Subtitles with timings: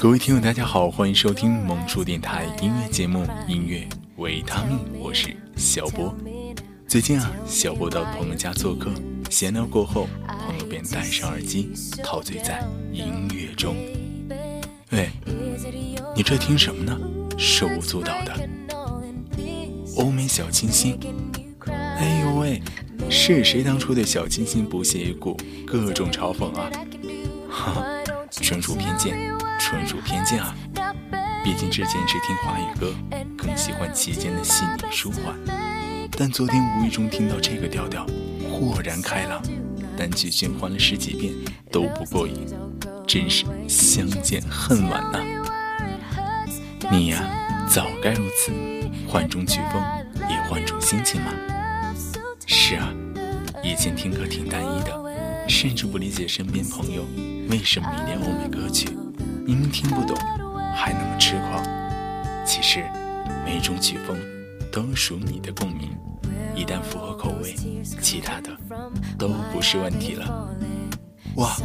[0.00, 3.86] 各位听友，大家好，欢迎收听萌叔电台音乐节目《音乐
[4.16, 6.16] 维他命》，我是小波。
[6.88, 8.90] 最近啊，小波到朋友家做客，
[9.28, 11.70] 闲聊过后，朋友便戴上耳机，
[12.02, 13.76] 陶醉在音乐中。
[14.92, 15.10] 喂，
[16.16, 16.98] 你这听什么呢？
[17.36, 18.48] 手舞足蹈的，
[19.98, 20.98] 欧美小清新。
[21.68, 22.62] 哎呦喂，
[23.10, 25.36] 是谁当初对小清新不屑一顾，
[25.66, 26.70] 各种嘲讽啊？
[27.50, 27.84] 哈，
[28.30, 29.16] 纯属偏见，
[29.58, 30.54] 纯属偏见啊！
[31.42, 32.94] 毕竟之前只听华语歌，
[33.36, 35.34] 更喜欢其间的细腻舒缓。
[36.12, 38.06] 但昨天无意中听到这个调调，
[38.50, 39.42] 豁然开朗，
[39.96, 41.34] 单曲循环了十几遍
[41.72, 42.46] 都不过瘾，
[43.06, 45.18] 真是相见恨晚呐！
[46.90, 47.22] 你呀，
[47.68, 48.52] 早该如此，
[49.08, 49.82] 换种曲风，
[50.28, 51.32] 也换种心情嘛。
[52.46, 52.92] 是啊，
[53.62, 55.09] 以前听歌挺单一的，
[55.50, 57.04] 甚至不理解身边朋友
[57.50, 58.88] 为什么迷恋欧美歌曲，
[59.44, 60.16] 明明听不懂，
[60.72, 61.62] 还那么痴狂。
[62.46, 62.84] 其实，
[63.44, 64.16] 每种曲风
[64.70, 65.90] 都属你的共鸣，
[66.54, 67.56] 一旦符合口味，
[68.00, 68.56] 其他的
[69.18, 70.48] 都不是问题了。
[71.34, 71.56] 哇，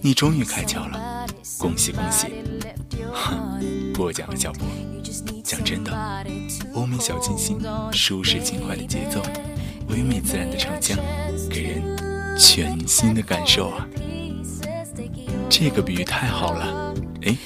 [0.00, 1.26] 你终于开窍了，
[1.58, 2.28] 恭喜恭喜！
[3.12, 3.60] 哼，
[3.92, 4.64] 过奖了，小波。
[5.42, 6.24] 讲真的，
[6.72, 7.58] 欧美小清新，
[7.92, 9.20] 舒适轻快的节奏。
[9.88, 10.96] 唯美自然的唱腔，
[11.50, 11.96] 给人
[12.38, 13.86] 全新的感受啊！
[15.50, 16.94] 这个比喻太好了。
[17.22, 17.36] 哎，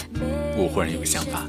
[0.54, 1.46] 我忽然有个想法，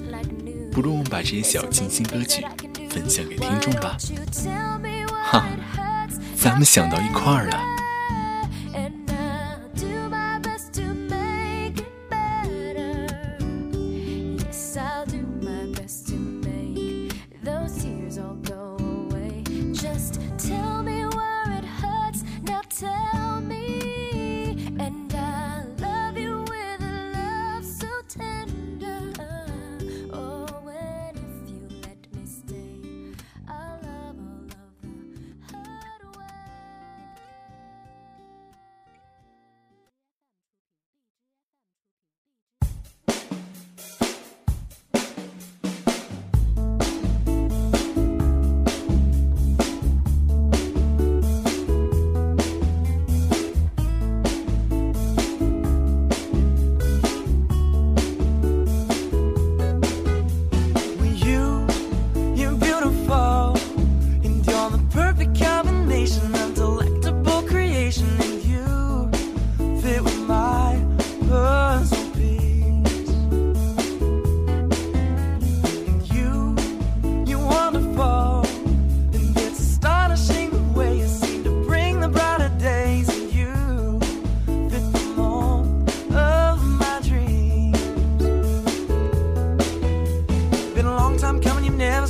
[0.71, 2.45] 不如我们把这些小清新歌曲
[2.89, 3.97] 分享给听众吧？
[5.25, 5.45] 哈，
[6.37, 7.72] 咱们想到一块儿了。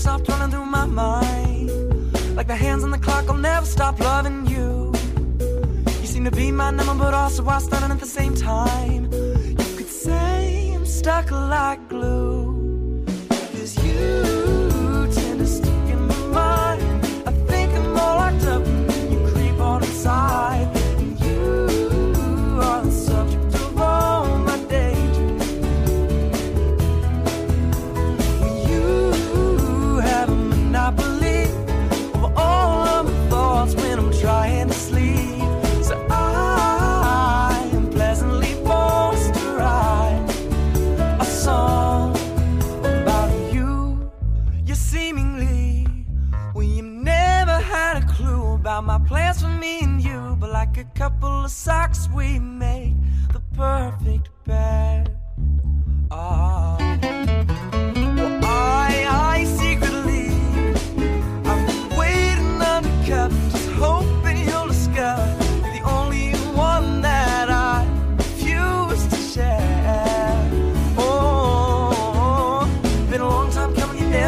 [0.04, 1.70] Stop turning through my mind.
[2.36, 4.94] Like the hands on the clock, I'll never stop loving you.
[6.02, 9.04] You seem to be my number, but also while stunning at the same time.
[9.12, 11.83] You could say I'm stuck like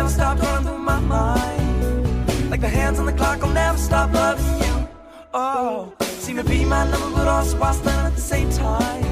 [0.05, 2.49] never stopped running through my mind.
[2.51, 4.87] Like the hands on the clock, I'll never stop loving you.
[5.33, 9.03] Oh, seem to be my number, but also while standing at the same time.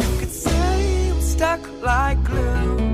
[0.00, 2.91] You could say I'm stuck like glue.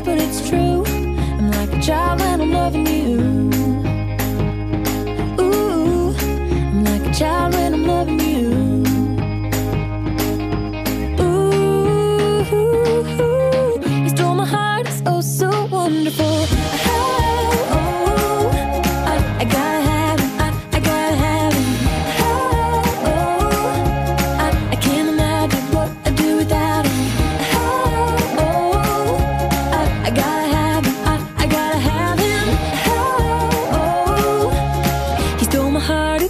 [0.00, 0.84] but it's true.
[0.86, 2.75] I'm like a child and I love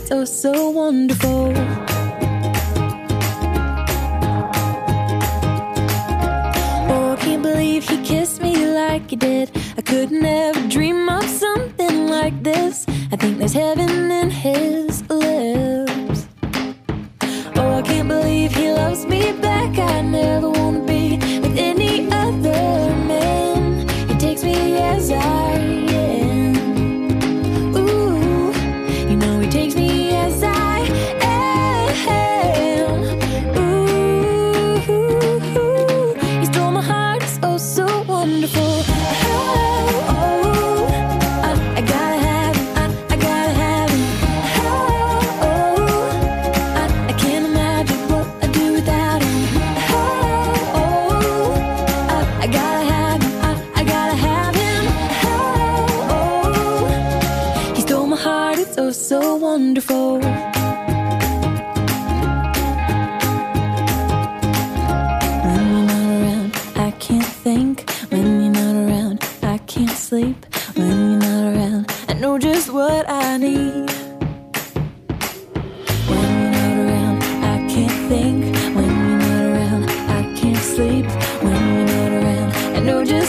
[0.06, 1.52] so, so wonderful.
[6.88, 9.50] Oh, I can't believe he kissed me like he did.
[9.76, 12.86] I could never dream of something like this.
[13.10, 16.28] I think there's heaven in his lips.
[17.56, 19.76] Oh, I can't believe he loves me back.
[19.76, 20.55] I never
[37.48, 38.95] oh so wonderful.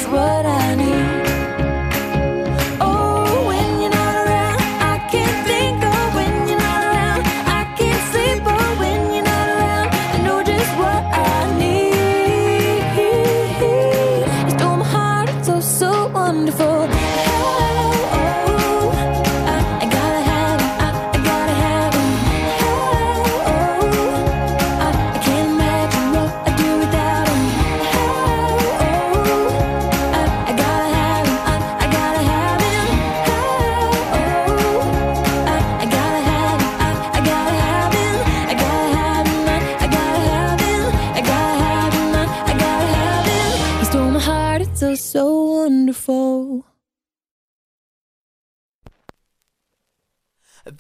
[0.05, 0.66] what I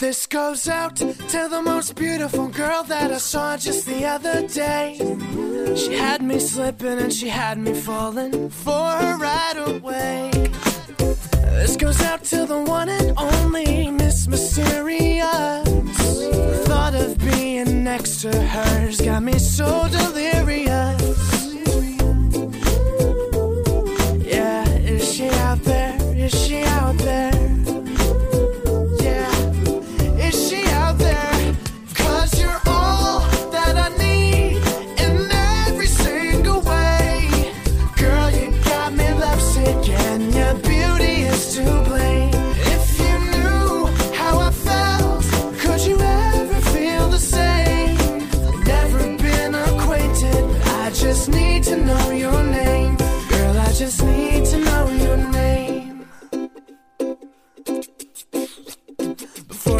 [0.07, 4.95] This goes out to the most beautiful girl that I saw just the other day.
[5.75, 10.31] She had me slipping and she had me falling for her right away.
[11.59, 15.65] This goes out to the one and only Miss Mysterious.
[15.65, 20.66] The thought of being next to her's got me so delirious.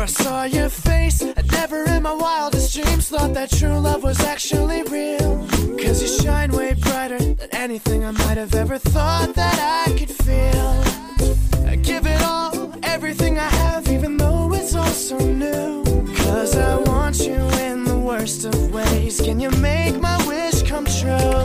[0.07, 4.83] Saw your face, I never in my wildest dreams thought that true love was actually
[4.83, 5.45] real.
[5.77, 10.09] Cause you shine way brighter than anything I might have ever thought that I could
[10.09, 11.67] feel.
[11.67, 15.83] I give it all, everything I have, even though it's all so new.
[16.15, 19.19] Cause I want you in the worst of ways.
[19.19, 21.43] Can you make my wish come true?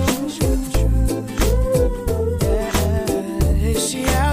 [2.40, 3.70] Yeah.
[3.70, 4.31] Is she out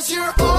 [0.00, 0.49] Cause you're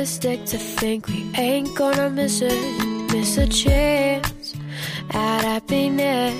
[0.00, 4.54] unrealistic to think we ain't gonna miss it, miss a chance
[5.10, 6.34] at happiness.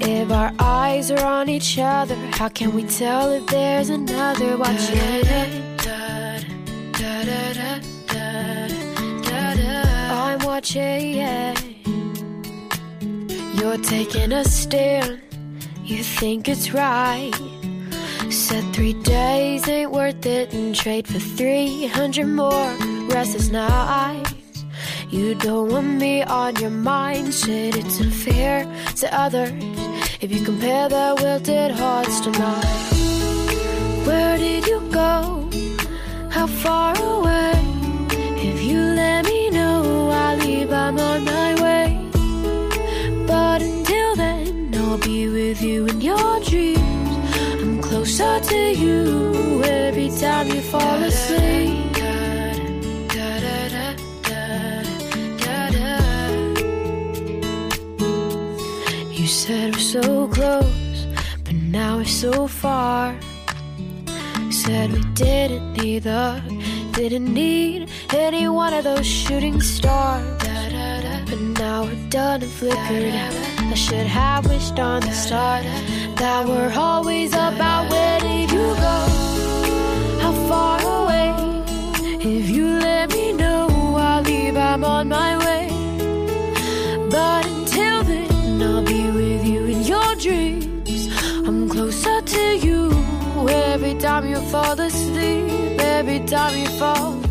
[0.00, 4.98] If our eyes are on each other, how can we tell if there's another watching?
[10.10, 11.16] I'm watching.
[13.56, 15.20] You're taking a stand.
[15.84, 17.61] You think it's right.
[18.52, 22.70] Said three days ain't worth it and trade for 300 more
[23.08, 24.34] restless nights.
[25.08, 27.32] You don't want me on your mind.
[27.32, 28.66] Said it's unfair
[28.96, 29.52] to others
[30.20, 32.66] if you compare their wilted hearts to mine.
[34.06, 35.48] Where did you go?
[36.28, 37.54] How far away?
[38.50, 40.70] If you let me know, I'll leave.
[40.70, 41.31] I'm on my
[48.24, 51.78] I'm to you every time you fall asleep.
[59.10, 61.06] You said we're so close,
[61.44, 63.18] but now we're so far.
[64.50, 66.40] Said we didn't need the,
[66.92, 70.24] didn't need any one of those shooting stars.
[71.28, 73.14] But now we're done and flickered.
[73.14, 75.64] I should have wished on the start
[76.22, 78.98] that were always about where did you go?
[80.22, 81.28] How far away?
[82.20, 83.66] If you let me know,
[83.98, 85.66] I'll leave, I'm on my way.
[87.10, 91.08] But until then, I'll be with you in your dreams.
[91.48, 92.80] I'm closer to you
[93.48, 97.21] every time you fall asleep, every time you fall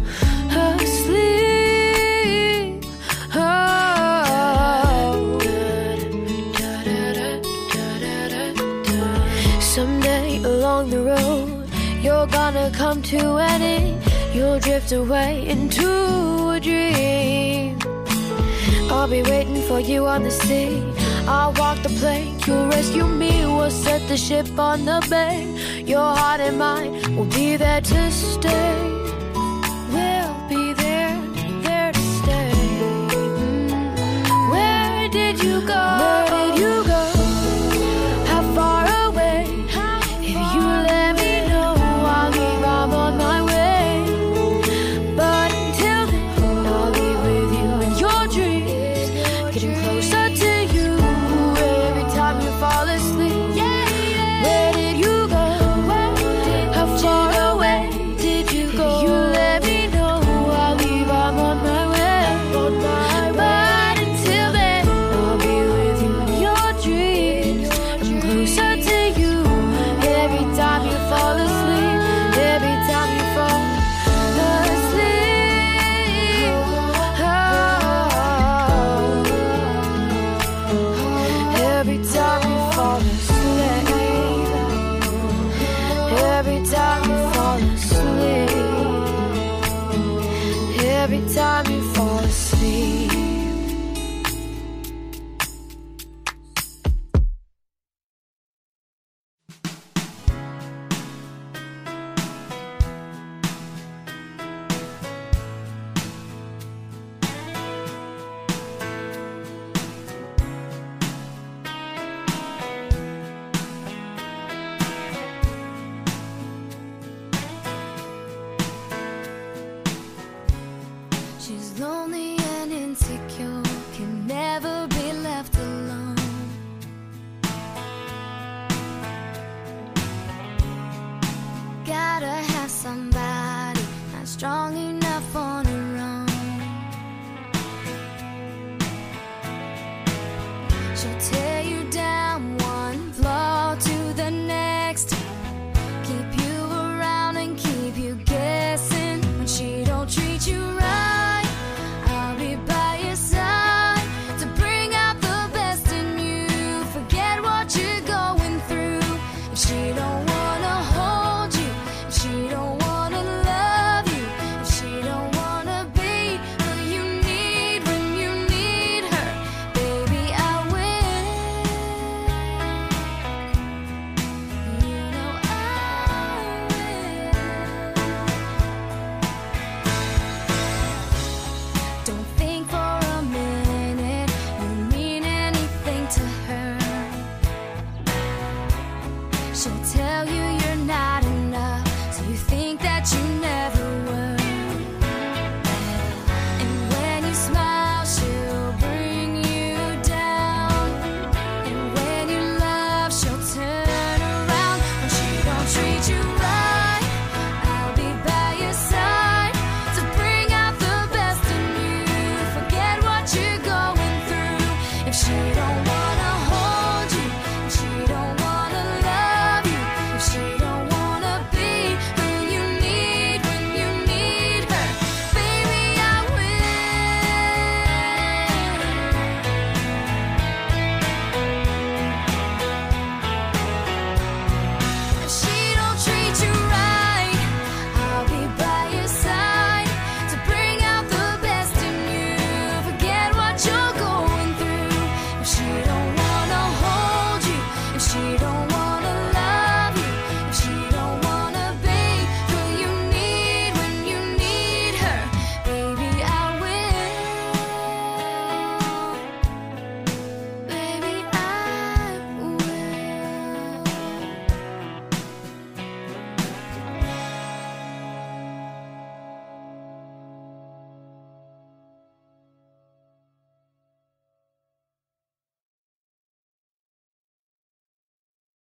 [9.72, 11.66] Someday along the road,
[12.01, 14.04] you're gonna come to an end.
[14.36, 17.80] You'll drift away into a dream.
[18.92, 20.84] I'll be waiting for you on the sea.
[21.25, 23.46] I'll walk the plank, you'll rescue me.
[23.46, 25.48] We'll set the ship on the bay.
[25.86, 29.00] Your heart and mine will be there to stay.
[49.70, 50.50] closer to
[86.51, 88.50] Every time you fall asleep
[90.83, 91.91] Every time you